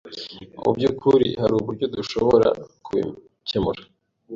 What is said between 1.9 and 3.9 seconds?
dushobora kubikemura.